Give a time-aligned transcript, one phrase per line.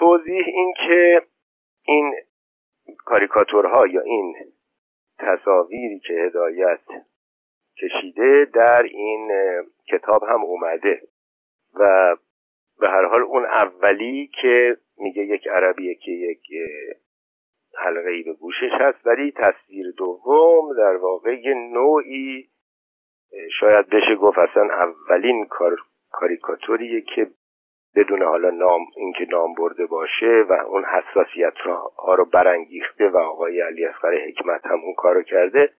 [0.00, 1.22] توضیح این که
[1.84, 2.14] این
[3.04, 4.34] کاریکاتورها یا این
[5.18, 6.80] تصاویری که هدایت
[7.78, 9.30] کشیده در این
[9.88, 11.02] کتاب هم اومده
[11.74, 12.16] و
[12.80, 16.42] به هر حال اون اولی که میگه یک عربیه که یک
[17.78, 22.48] حلقه ای به گوشش هست ولی تصویر دوم در واقع نوعی
[23.60, 25.76] شاید بشه گفت اصلا اولین کار
[26.10, 27.30] کاریکاتوریه که
[27.96, 31.54] بدون حالا نام اینکه نام برده باشه و اون حساسیت
[31.98, 35.72] ها رو برانگیخته و آقای علی اصغر حکمت هم اون کارو کرده.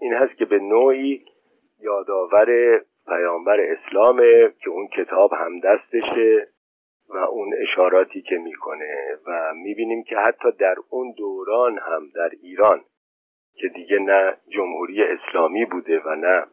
[0.00, 1.24] این هست که به نوعی
[1.80, 6.48] یادآور پیامبر اسلامه که اون کتاب هم دستشه
[7.08, 9.18] و اون اشاراتی که می‌کنه.
[9.26, 12.80] و می‌بینیم که حتی در اون دوران هم در ایران
[13.54, 16.46] که دیگه نه جمهوری اسلامی بوده و نه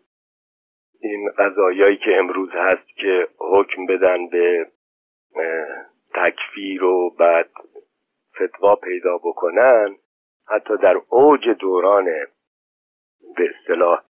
[1.02, 4.68] این قضایایی که امروز هست که حکم بدن به
[6.68, 7.50] تکفیر و بعد
[8.36, 9.96] فتوا پیدا بکنن
[10.48, 12.06] حتی در اوج دوران
[13.38, 14.02] به اصطلاح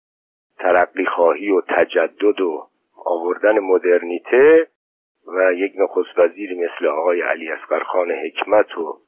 [0.58, 2.68] ترقی خواهی و تجدد و
[3.06, 4.68] آوردن مدرنیته
[5.28, 9.00] و یک نخست وزیری مثل آقای علی اصغر خان حکمت و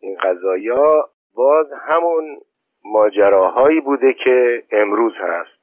[0.00, 2.40] این قضایا باز همون
[2.84, 5.57] ماجراهایی بوده که امروز هست.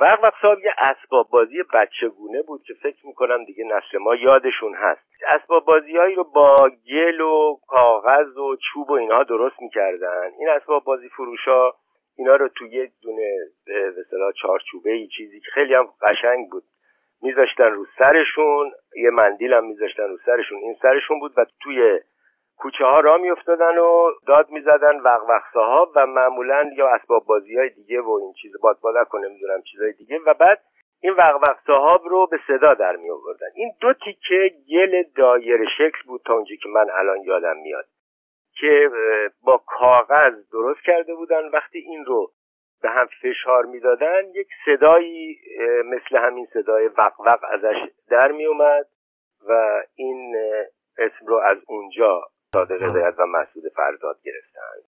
[0.00, 4.74] وقت وقت صاحب یه اسباب بازی بچگونه بود که فکر می‌کنم دیگه نسل ما یادشون
[4.74, 5.02] هست.
[5.28, 10.30] اسباب بازی هایی رو با گل و کاغذ و چوب و اینها درست می‌کردن.
[10.38, 11.72] این اسباب بازی فروشا
[12.16, 16.62] اینا رو تو یک دونه به اصطلاح چارچوبه ای چیزی که خیلی هم قشنگ بود.
[17.22, 20.58] میذاشتن رو سرشون یه مندیل هم میذاشتن رو سرشون.
[20.58, 22.00] این سرشون بود و توی
[22.56, 25.22] کوچه ها را میافتادن و داد می‌زدن وق
[25.54, 29.62] ها و معمولا یا اسباب بازی های دیگه و این چیز باد بادک و نمی‌دونم
[29.62, 30.18] چیزهای دیگه.
[30.26, 30.60] و بعد
[31.00, 36.02] این وق صاحب رو به صدا در می آوردن این دو تیکه گل دایر شکل
[36.06, 37.84] بود تا اونجا که من الان یادم میاد
[38.60, 38.90] که
[39.42, 41.48] با کاغذ درست کرده بودن.
[41.48, 42.30] وقتی این رو
[42.82, 45.38] به هم فشار می‌دادن یک صدایی
[45.84, 47.76] مثل همین صدای وق ازش
[48.10, 48.86] در می اومد
[49.48, 50.36] و این
[50.98, 52.22] اسم رو از اونجا
[52.54, 54.93] صادق هدایت و مسعود فرزاد گرفتند